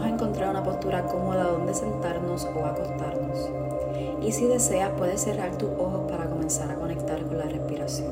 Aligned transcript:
Vamos 0.00 0.12
a 0.12 0.14
encontrar 0.14 0.48
una 0.48 0.64
postura 0.64 1.04
cómoda 1.04 1.44
donde 1.44 1.74
sentarnos 1.74 2.48
o 2.56 2.64
acostarnos. 2.64 3.50
Y 4.22 4.32
si 4.32 4.46
deseas, 4.46 4.92
puedes 4.96 5.20
cerrar 5.20 5.58
tus 5.58 5.68
ojos 5.78 6.10
para 6.10 6.24
comenzar 6.24 6.70
a 6.70 6.76
conectar 6.76 7.22
con 7.22 7.36
la 7.36 7.44
respiración. 7.44 8.10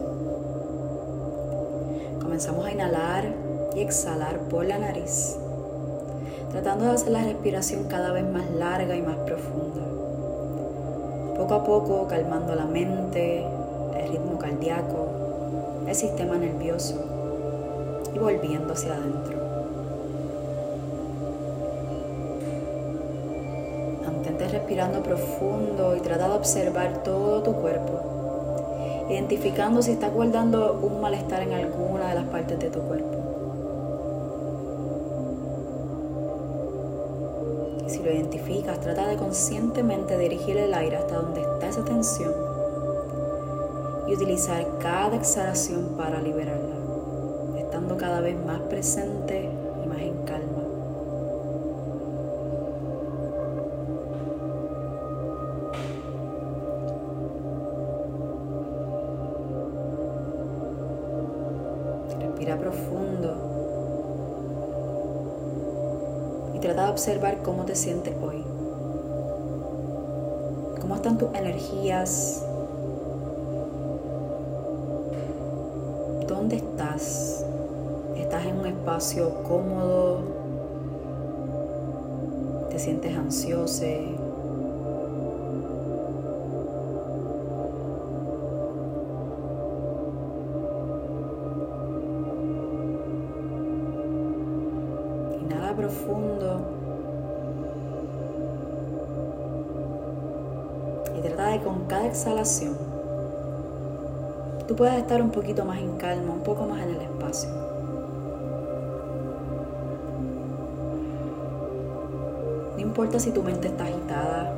Comenzamos 2.20 2.66
a 2.66 2.72
inhalar 2.72 3.32
y 3.74 3.80
exhalar 3.80 4.38
por 4.50 4.66
la 4.66 4.76
nariz, 4.76 5.38
tratando 6.50 6.84
de 6.84 6.90
hacer 6.90 7.10
la 7.10 7.24
respiración 7.24 7.84
cada 7.84 8.12
vez 8.12 8.30
más 8.30 8.50
larga 8.50 8.94
y 8.94 9.00
más 9.00 9.16
profunda. 9.16 9.86
Poco 11.38 11.54
a 11.54 11.64
poco 11.64 12.06
calmando 12.06 12.54
la 12.54 12.66
mente, 12.66 13.46
el 13.96 14.10
ritmo 14.10 14.36
cardíaco, 14.36 15.06
el 15.86 15.94
sistema 15.94 16.36
nervioso 16.36 17.02
y 18.14 18.18
volviendo 18.18 18.74
hacia 18.74 18.92
adentro. 18.92 19.47
Respirando 24.50 25.02
profundo 25.02 25.94
y 25.94 26.00
trata 26.00 26.26
de 26.28 26.34
observar 26.34 27.02
todo 27.02 27.42
tu 27.42 27.52
cuerpo, 27.52 29.06
identificando 29.10 29.82
si 29.82 29.92
estás 29.92 30.12
guardando 30.12 30.80
un 30.82 31.02
malestar 31.02 31.42
en 31.42 31.52
alguna 31.52 32.08
de 32.08 32.14
las 32.14 32.24
partes 32.24 32.58
de 32.58 32.70
tu 32.70 32.80
cuerpo. 32.80 33.18
Y 37.86 37.90
si 37.90 38.02
lo 38.02 38.10
identificas, 38.10 38.80
trata 38.80 39.06
de 39.06 39.16
conscientemente 39.16 40.16
dirigir 40.16 40.56
el 40.56 40.72
aire 40.72 40.96
hasta 40.96 41.16
donde 41.16 41.42
está 41.42 41.68
esa 41.68 41.84
tensión 41.84 42.32
y 44.06 44.14
utilizar 44.14 44.66
cada 44.78 45.14
exhalación 45.14 45.94
para 45.96 46.22
liberarla, 46.22 46.76
estando 47.58 47.98
cada 47.98 48.20
vez 48.20 48.34
más 48.46 48.60
presente 48.62 49.50
y 49.84 49.86
más 49.86 49.98
en 49.98 50.16
calma. 50.24 50.47
Observar 66.98 67.42
cómo 67.44 67.64
te 67.64 67.76
sientes 67.76 68.12
hoy. 68.20 68.42
¿Cómo 70.80 70.96
están 70.96 71.16
tus 71.16 71.32
energías? 71.32 72.44
¿Dónde 76.26 76.56
estás? 76.56 77.44
¿Estás 78.16 78.46
en 78.46 78.58
un 78.58 78.66
espacio 78.66 79.32
cómodo? 79.44 80.22
¿Te 82.68 82.80
sientes 82.80 83.16
ansioso? 83.16 83.84
Profundo. 95.76 96.87
Y 101.18 101.20
trata 101.20 101.48
de 101.48 101.60
con 101.60 101.86
cada 101.86 102.06
exhalación 102.06 102.98
tú 104.68 104.76
puedas 104.76 104.98
estar 104.98 105.22
un 105.22 105.30
poquito 105.30 105.64
más 105.64 105.78
en 105.78 105.96
calma, 105.96 106.34
un 106.34 106.40
poco 106.40 106.66
más 106.66 106.82
en 106.82 106.90
el 106.90 107.00
espacio. 107.00 107.48
No 112.74 112.78
importa 112.78 113.18
si 113.18 113.30
tu 113.32 113.42
mente 113.42 113.68
está 113.68 113.84
agitada, 113.84 114.52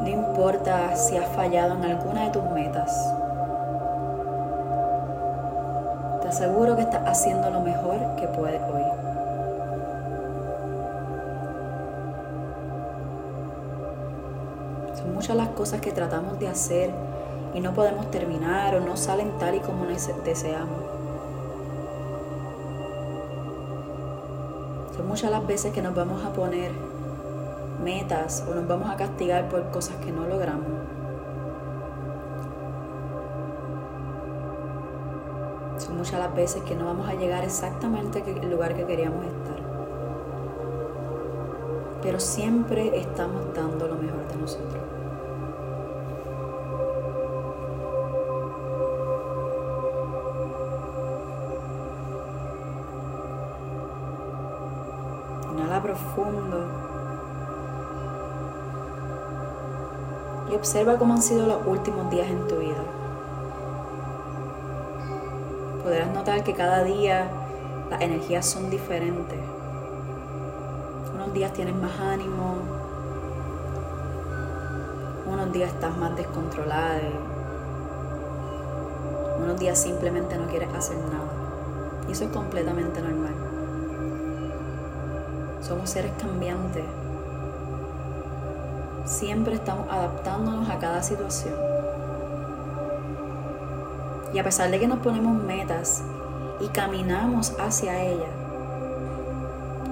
no 0.00 0.08
importa 0.08 0.96
si 0.96 1.16
has 1.16 1.28
fallado 1.28 1.74
en 1.74 1.84
alguna 1.84 2.24
de 2.24 2.30
tus 2.30 2.42
metas. 2.50 3.14
Te 6.22 6.28
aseguro 6.28 6.74
que 6.74 6.82
estás 6.82 7.06
haciendo 7.06 7.50
lo 7.50 7.60
mejor 7.60 8.16
que 8.16 8.26
puedes 8.26 8.60
hoy. 8.62 9.01
Muchas 15.22 15.36
las 15.36 15.50
cosas 15.50 15.80
que 15.80 15.92
tratamos 15.92 16.36
de 16.40 16.48
hacer 16.48 16.90
y 17.54 17.60
no 17.60 17.72
podemos 17.74 18.10
terminar 18.10 18.74
o 18.74 18.80
no 18.80 18.96
salen 18.96 19.30
tal 19.38 19.54
y 19.54 19.60
como 19.60 19.84
deseamos. 19.86 20.80
Son 24.96 25.06
muchas 25.06 25.30
las 25.30 25.46
veces 25.46 25.72
que 25.72 25.80
nos 25.80 25.94
vamos 25.94 26.24
a 26.24 26.32
poner 26.32 26.72
metas 27.84 28.44
o 28.50 28.54
nos 28.56 28.66
vamos 28.66 28.90
a 28.90 28.96
castigar 28.96 29.48
por 29.48 29.70
cosas 29.70 29.94
que 30.04 30.10
no 30.10 30.26
logramos. 30.26 30.66
Son 35.78 35.98
muchas 35.98 36.18
las 36.18 36.34
veces 36.34 36.64
que 36.64 36.74
no 36.74 36.86
vamos 36.86 37.08
a 37.08 37.14
llegar 37.14 37.44
exactamente 37.44 38.24
al 38.24 38.50
lugar 38.50 38.74
que 38.74 38.86
queríamos 38.86 39.24
estar. 39.24 39.62
Pero 42.02 42.18
siempre 42.18 42.98
estamos 42.98 43.54
dando 43.54 43.86
lo 43.86 43.94
mejor 43.94 44.26
de 44.26 44.36
nosotros. 44.36 44.82
Y 60.50 60.54
observa 60.54 60.98
cómo 60.98 61.14
han 61.14 61.22
sido 61.22 61.46
los 61.46 61.66
últimos 61.66 62.10
días 62.10 62.28
en 62.28 62.46
tu 62.46 62.56
vida. 62.56 62.82
Podrás 65.82 66.12
notar 66.12 66.44
que 66.44 66.54
cada 66.54 66.84
día 66.84 67.30
las 67.90 68.00
energías 68.02 68.46
son 68.46 68.68
diferentes. 68.68 69.38
Unos 71.14 71.32
días 71.32 71.52
tienes 71.52 71.74
más 71.74 71.98
ánimo, 71.98 72.56
unos 75.26 75.52
días 75.52 75.70
estás 75.72 75.96
más 75.96 76.14
descontrolado, 76.14 77.00
unos 79.42 79.58
días 79.58 79.78
simplemente 79.78 80.36
no 80.36 80.46
quieres 80.46 80.72
hacer 80.74 80.98
nada. 80.98 81.30
Y 82.08 82.12
eso 82.12 82.24
es 82.24 82.30
completamente 82.30 83.00
normal. 83.00 83.51
Somos 85.62 85.90
seres 85.90 86.12
cambiantes. 86.18 86.84
Siempre 89.04 89.54
estamos 89.54 89.86
adaptándonos 89.88 90.68
a 90.68 90.78
cada 90.78 91.02
situación. 91.02 91.54
Y 94.34 94.38
a 94.38 94.44
pesar 94.44 94.70
de 94.70 94.80
que 94.80 94.88
nos 94.88 94.98
ponemos 94.98 95.40
metas 95.42 96.02
y 96.60 96.66
caminamos 96.68 97.54
hacia 97.60 98.02
ellas, 98.02 98.30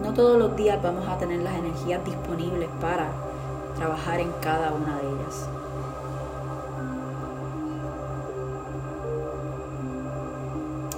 no 0.02 0.12
todos 0.12 0.38
los 0.38 0.56
días 0.56 0.82
vamos 0.82 1.08
a 1.08 1.18
tener 1.18 1.40
las 1.40 1.54
energías 1.54 2.04
disponibles 2.04 2.68
para 2.80 3.08
trabajar 3.76 4.18
en 4.18 4.32
cada 4.40 4.72
una 4.72 4.98
de 4.98 5.08
ellas. 5.08 5.48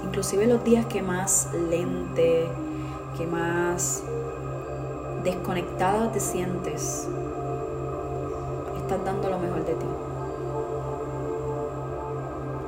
Inclusive 0.03 0.47
los 0.47 0.63
días 0.63 0.85
que 0.87 1.01
más 1.01 1.49
lente, 1.53 2.47
que 3.17 3.27
más 3.27 4.03
desconectada 5.23 6.11
te 6.11 6.19
sientes, 6.19 7.07
estás 8.77 9.05
dando 9.05 9.29
lo 9.29 9.39
mejor 9.39 9.65
de 9.65 9.73
ti. 9.73 9.85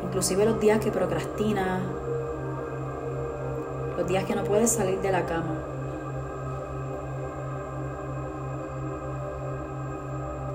Inclusive 0.06 0.46
los 0.46 0.60
días 0.60 0.80
que 0.80 0.92
procrastinas, 0.92 1.82
los 3.98 4.08
días 4.08 4.24
que 4.24 4.36
no 4.36 4.44
puedes 4.44 4.72
salir 4.72 5.00
de 5.02 5.12
la 5.12 5.26
cama. 5.26 5.56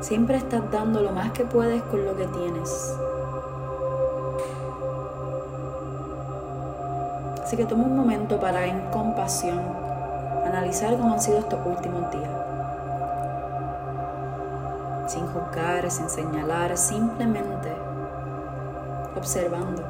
Siempre 0.01 0.39
estás 0.39 0.63
dando 0.71 1.03
lo 1.03 1.13
más 1.13 1.33
que 1.33 1.45
puedes 1.45 1.83
con 1.83 2.05
lo 2.05 2.17
que 2.17 2.27
tienes. 2.27 2.97
Así 7.43 7.57
que 7.57 7.67
toma 7.67 7.85
un 7.85 7.97
momento 7.97 8.41
para 8.41 8.65
en 8.65 8.81
compasión 8.91 9.90
analizar 10.51 10.97
cómo 10.97 11.15
han 11.15 11.21
sido 11.21 11.39
estos 11.39 11.59
últimos 11.65 12.11
días. 12.11 12.31
Sin 15.07 15.27
juzgar, 15.27 15.91
sin 15.91 16.09
señalar, 16.09 16.77
simplemente 16.77 17.73
observando. 19.17 19.83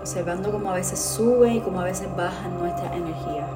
Observando 0.00 0.52
cómo 0.52 0.70
a 0.70 0.74
veces 0.74 1.00
sube 1.00 1.54
y 1.54 1.60
cómo 1.60 1.80
a 1.80 1.84
veces 1.84 2.08
baja 2.16 2.48
nuestra 2.48 2.94
energía. 2.94 3.48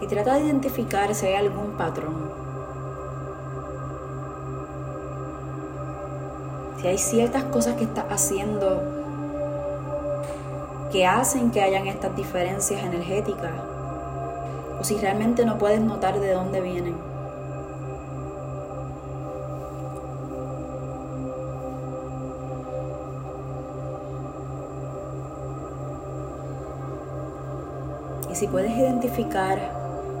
Y 0.00 0.06
trata 0.06 0.34
de 0.34 0.44
identificar 0.46 1.14
si 1.14 1.26
hay 1.26 1.34
algún 1.34 1.72
patrón. 1.72 2.30
Si 6.80 6.86
hay 6.86 6.96
ciertas 6.96 7.44
cosas 7.44 7.74
que 7.74 7.84
estás 7.84 8.06
haciendo 8.08 8.99
que 10.90 11.06
hacen 11.06 11.50
que 11.50 11.62
hayan 11.62 11.86
estas 11.86 12.14
diferencias 12.16 12.82
energéticas, 12.82 13.52
o 14.80 14.84
si 14.84 14.96
realmente 14.96 15.44
no 15.44 15.58
puedes 15.58 15.80
notar 15.80 16.18
de 16.18 16.32
dónde 16.32 16.60
vienen. 16.60 16.96
Y 28.30 28.34
si 28.34 28.46
puedes 28.48 28.76
identificar 28.76 29.58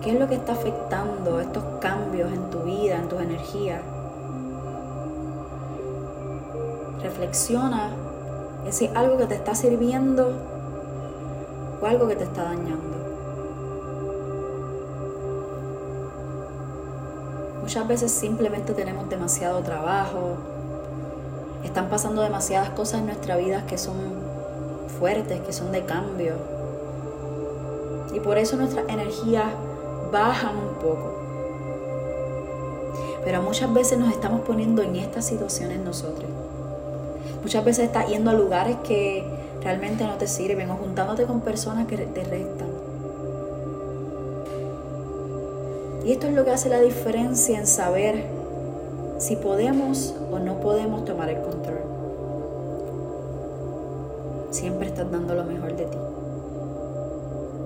qué 0.02 0.12
es 0.12 0.20
lo 0.20 0.28
que 0.28 0.34
está 0.34 0.52
afectando 0.52 1.40
estos 1.40 1.64
cambios 1.80 2.32
en 2.32 2.50
tu 2.50 2.60
vida, 2.60 2.96
en 2.96 3.08
tus 3.08 3.20
energías, 3.20 3.80
reflexiona 7.02 7.90
si 8.68 8.84
es 8.84 8.96
algo 8.96 9.16
que 9.16 9.26
te 9.26 9.34
está 9.34 9.54
sirviendo 9.54 10.59
o 11.80 11.86
algo 11.86 12.08
que 12.08 12.16
te 12.16 12.24
está 12.24 12.44
dañando. 12.44 12.98
Muchas 17.62 17.86
veces 17.86 18.10
simplemente 18.10 18.72
tenemos 18.72 19.08
demasiado 19.08 19.60
trabajo, 19.60 20.36
están 21.64 21.88
pasando 21.88 22.22
demasiadas 22.22 22.70
cosas 22.70 23.00
en 23.00 23.06
nuestra 23.06 23.36
vida 23.36 23.64
que 23.66 23.78
son 23.78 23.96
fuertes, 24.98 25.40
que 25.40 25.52
son 25.52 25.70
de 25.70 25.84
cambio. 25.84 26.34
Y 28.12 28.20
por 28.20 28.38
eso 28.38 28.56
nuestras 28.56 28.88
energías 28.88 29.46
bajan 30.10 30.56
un 30.56 30.74
poco. 30.74 31.14
Pero 33.24 33.42
muchas 33.42 33.72
veces 33.72 33.98
nos 33.98 34.10
estamos 34.10 34.40
poniendo 34.40 34.82
en 34.82 34.96
estas 34.96 35.26
situaciones 35.26 35.78
nosotros. 35.78 36.28
Muchas 37.42 37.64
veces 37.64 37.84
estás 37.86 38.08
yendo 38.08 38.30
a 38.30 38.34
lugares 38.34 38.76
que 38.82 39.24
realmente 39.62 40.04
no 40.04 40.14
te 40.14 40.26
sirven 40.26 40.70
o 40.70 40.76
juntándote 40.76 41.24
con 41.24 41.40
personas 41.40 41.86
que 41.86 41.96
te 41.96 42.24
restan. 42.24 42.68
Y 46.04 46.12
esto 46.12 46.26
es 46.26 46.34
lo 46.34 46.44
que 46.44 46.50
hace 46.50 46.68
la 46.68 46.80
diferencia 46.80 47.58
en 47.58 47.66
saber 47.66 48.24
si 49.18 49.36
podemos 49.36 50.14
o 50.30 50.38
no 50.38 50.60
podemos 50.60 51.04
tomar 51.04 51.28
el 51.28 51.40
control. 51.42 51.80
Siempre 54.50 54.88
estás 54.88 55.10
dando 55.10 55.34
lo 55.34 55.44
mejor 55.44 55.76
de 55.76 55.84
ti. 55.84 55.98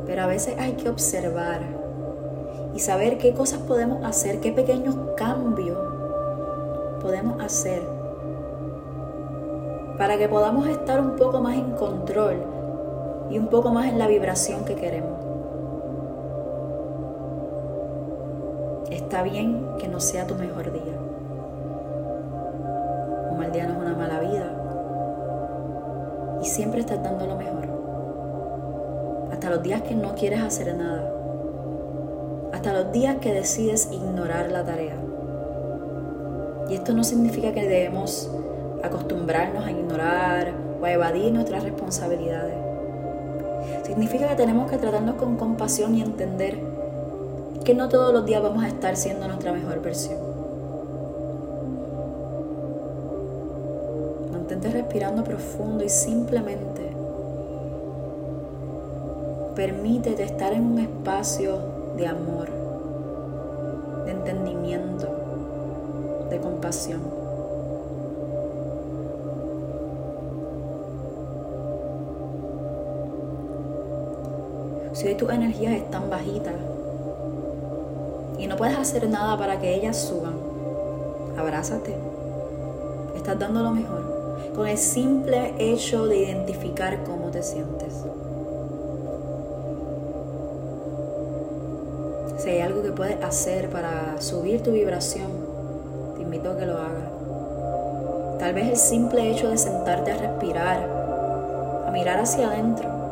Pero 0.07 0.23
a 0.23 0.27
veces 0.27 0.57
hay 0.59 0.73
que 0.73 0.89
observar 0.89 1.63
y 2.75 2.81
saber 2.81 3.19
qué 3.19 3.33
cosas 3.33 3.61
podemos 3.61 4.05
hacer, 4.05 4.41
qué 4.41 4.53
pequeños 4.53 4.97
cambios 5.17 5.79
podemos 7.01 7.41
hacer 7.41 7.94
para 9.99 10.19
que 10.19 10.29
podamos 10.29 10.67
estar 10.67 11.01
un 11.01 11.17
poco 11.17 11.41
más 11.41 11.55
en 11.57 11.71
control 11.73 12.43
y 13.31 13.39
un 13.39 13.47
poco 13.47 13.71
más 13.71 13.87
en 13.87 13.99
la 13.99 14.07
vibración 14.07 14.65
que 14.65 14.75
queremos. 14.75 15.13
Está 18.91 19.23
bien 19.23 19.77
que 19.79 19.89
no 19.89 20.01
sea 20.01 20.27
tu 20.27 20.35
mejor 20.35 20.73
día. 20.73 20.99
Un 23.31 23.39
mal 23.39 23.53
día 23.53 23.67
no 23.67 23.75
es 23.75 23.81
una 23.81 23.95
mala 23.95 24.21
vida. 24.21 24.51
Y 26.43 26.45
siempre 26.45 26.81
estás 26.81 27.03
dando 27.03 27.27
lo 27.27 27.37
mejor. 27.37 27.65
Hasta 29.33 29.51
los 29.51 29.63
días 29.63 29.83
que 29.83 29.95
no 29.95 30.15
quieres 30.15 30.43
hacer 30.43 30.77
nada. 30.77 31.13
Hasta 32.53 32.73
los 32.73 32.93
días 32.93 33.17
que 33.21 33.33
decides 33.33 33.89
ignorar 33.93 34.51
la 34.51 34.65
tarea. 34.65 34.97
Y 36.69 36.75
esto 36.75 36.93
no 36.93 37.05
significa 37.05 37.53
que 37.53 37.63
debemos 37.69 38.31
acostumbrarnos 38.85 39.65
a 39.65 39.71
ignorar 39.71 40.53
o 40.81 40.85
a 40.85 40.93
evadir 40.93 41.33
nuestras 41.33 41.63
responsabilidades. 41.63 42.57
Significa 43.85 44.29
que 44.29 44.35
tenemos 44.35 44.71
que 44.71 44.79
tratarnos 44.79 45.17
con 45.17 45.37
compasión 45.37 45.95
y 45.95 46.03
entender 46.03 46.59
que 47.65 47.75
no 47.75 47.89
todos 47.89 48.13
los 48.13 48.27
días 48.27 48.43
vamos 48.43 48.63
a 48.63 48.69
estar 48.69 48.97
siendo 48.97 49.27
nuestra 49.27 49.53
mejor 49.53 49.81
versión. 49.81 50.19
Mantente 54.33 54.71
respirando 54.71 55.25
profundo 55.25 55.83
y 55.85 55.89
simplemente 55.89 56.93
permítete 59.55 60.25
estar 60.25 60.53
en 60.53 60.67
un 60.67 60.79
espacio 60.81 61.59
de 61.97 62.07
amor, 62.07 62.49
de 64.05 64.11
entendimiento, 64.11 65.09
de 66.29 66.39
compasión. 66.41 67.24
Si 74.95 75.09
hoy 75.09 75.17
tus 75.17 75.29
energías 75.29 75.73
están 75.73 76.09
bajitas 76.09 76.55
y 78.39 78.47
no 78.47 78.57
puedes 78.57 78.79
hacer 78.79 79.09
nada 79.09 79.37
para 79.37 79.59
que 79.59 79.75
ellas 79.75 79.97
suban, 79.97 80.35
abrázate. 81.37 81.97
Estás 83.17 83.37
dando 83.41 83.61
lo 83.61 83.73
mejor 83.73 84.53
con 84.55 84.69
el 84.69 84.79
simple 84.79 85.53
hecho 85.59 86.07
de 86.07 86.19
identificar 86.19 87.03
cómo 87.03 87.27
te 87.33 87.43
sientes. 87.43 87.93
Si 92.39 92.51
hay 92.51 92.61
algo 92.61 92.83
que 92.83 92.93
puedes 92.93 93.21
hacer 93.21 93.71
para 93.71 94.21
subir 94.21 94.63
tu 94.63 94.71
vibración, 94.71 95.27
te 96.15 96.23
invito 96.23 96.53
a 96.53 96.57
que 96.57 96.67
lo 96.67 96.75
hagas. 96.75 97.11
Tal 98.39 98.55
vez 98.55 98.69
el 98.69 98.77
simple 98.77 99.29
hecho 99.33 99.51
de 99.51 99.59
sentarte 99.59 100.13
a 100.13 100.19
respirar, 100.19 100.79
a 101.85 101.91
mirar 101.91 102.21
hacia 102.21 102.47
adentro, 102.47 103.04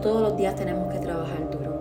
todos 0.00 0.22
los 0.22 0.36
días 0.36 0.54
tenemos 0.54 0.92
que 0.92 0.98
trabajar 0.98 1.50
duro. 1.50 1.78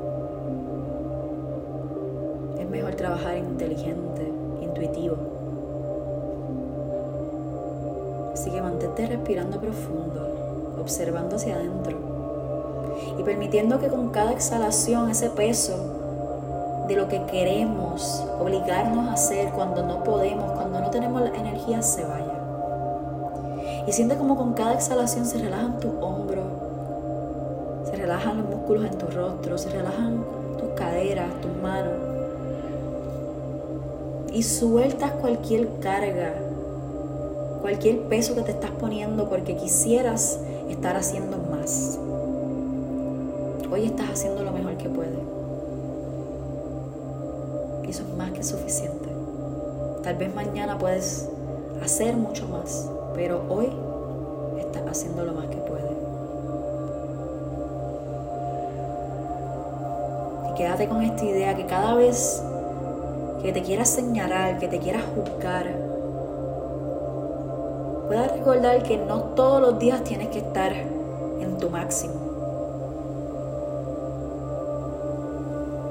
Es 2.59 2.69
mejor 2.69 2.95
trabajar 2.95 3.37
inteligente, 3.37 4.31
intuitivo. 4.61 5.15
Así 8.33 8.49
que 8.51 8.61
mantente 8.61 9.07
respirando 9.07 9.59
profundo, 9.59 10.75
observando 10.79 11.35
hacia 11.35 11.55
adentro 11.55 11.97
y 13.19 13.23
permitiendo 13.23 13.79
que 13.79 13.87
con 13.87 14.09
cada 14.09 14.31
exhalación 14.31 15.09
ese 15.09 15.29
peso 15.29 15.97
de 16.87 16.95
lo 16.95 17.07
que 17.07 17.23
queremos 17.23 18.23
obligarnos 18.39 19.07
a 19.07 19.13
hacer 19.13 19.51
cuando 19.51 19.83
no 19.83 20.03
podemos, 20.03 20.51
cuando 20.53 20.79
no 20.79 20.89
tenemos 20.89 21.21
la 21.21 21.35
energía, 21.35 21.81
se 21.81 22.03
vaya. 22.03 22.33
Y 23.87 23.91
siente 23.91 24.17
como 24.17 24.37
con 24.37 24.53
cada 24.53 24.73
exhalación 24.73 25.25
se 25.25 25.37
relajan 25.37 25.79
tus 25.79 25.91
hombros, 26.01 26.45
relajan 28.07 28.37
los 28.37 28.45
músculos 28.45 28.85
en 28.85 28.97
tu 28.97 29.07
rostro, 29.07 29.57
se 29.57 29.69
relajan 29.69 30.23
tus 30.57 30.69
caderas, 30.77 31.29
tus 31.41 31.51
manos. 31.61 31.93
Y 34.31 34.43
sueltas 34.43 35.11
cualquier 35.11 35.67
carga, 35.81 36.33
cualquier 37.61 38.03
peso 38.03 38.33
que 38.33 38.43
te 38.43 38.51
estás 38.51 38.71
poniendo 38.71 39.27
porque 39.27 39.57
quisieras 39.57 40.39
estar 40.69 40.95
haciendo 40.95 41.37
más. 41.51 41.99
Hoy 43.69 43.87
estás 43.87 44.09
haciendo 44.09 44.41
lo 44.41 44.53
mejor 44.53 44.77
que 44.77 44.87
puedes. 44.87 45.19
Y 47.85 47.89
eso 47.89 48.03
es 48.03 48.17
más 48.17 48.31
que 48.31 48.43
suficiente. 48.43 49.09
Tal 50.03 50.15
vez 50.15 50.33
mañana 50.33 50.77
puedes 50.77 51.27
hacer 51.83 52.15
mucho 52.15 52.47
más, 52.47 52.89
pero 53.13 53.41
hoy 53.49 53.67
estás 54.61 54.83
haciendo 54.87 55.25
lo 55.25 55.33
más 55.33 55.47
que 55.47 55.57
puedes. 55.57 56.06
Quédate 60.57 60.87
con 60.89 61.03
esta 61.03 61.23
idea 61.23 61.55
que 61.55 61.67
cada 61.67 61.93
vez 61.93 62.41
que 63.43 63.53
te 63.53 63.61
quieras 63.61 63.89
señalar, 63.89 64.57
que 64.57 64.67
te 64.67 64.79
quieras 64.79 65.03
juzgar, 65.13 65.67
puedas 68.07 68.31
recordar 68.31 68.81
que 68.81 68.97
no 68.97 69.19
todos 69.35 69.61
los 69.61 69.77
días 69.77 70.03
tienes 70.03 70.29
que 70.29 70.39
estar 70.39 70.73
en 70.73 71.57
tu 71.59 71.69
máximo. 71.69 72.15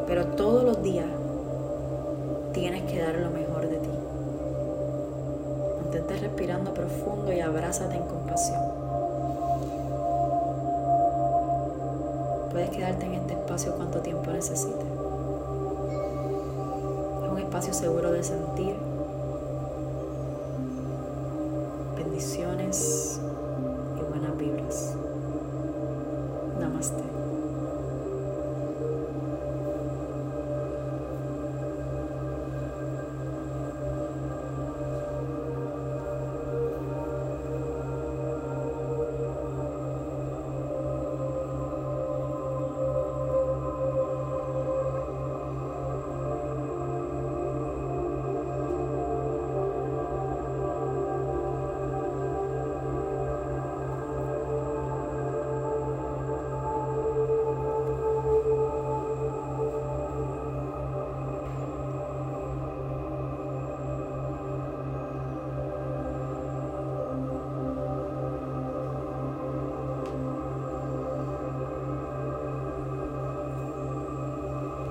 Pero 0.08 0.26
todos 0.26 0.64
los 0.64 0.82
días 0.82 1.06
tienes 2.52 2.82
que 2.90 3.00
dar 3.00 3.14
lo 3.14 3.30
mejor 3.30 3.68
de 3.68 3.76
ti. 3.76 3.90
Mantente 5.80 6.16
respirando 6.16 6.74
profundo 6.74 7.32
y 7.32 7.40
abrázate 7.40 7.96
en 7.96 8.02
compasión. 8.02 8.75
puedes 12.56 12.70
quedarte 12.70 13.04
en 13.04 13.12
este 13.12 13.34
espacio 13.34 13.74
cuanto 13.74 13.98
tiempo 13.98 14.30
necesites. 14.30 14.86
Es 17.22 17.30
un 17.30 17.38
espacio 17.38 17.74
seguro 17.74 18.10
de 18.12 18.24
sentir. 18.24 18.74
Bendiciones 21.96 23.20
y 23.98 24.10
buenas 24.10 24.38
vibras. 24.38 24.94
Namaste. 26.58 27.05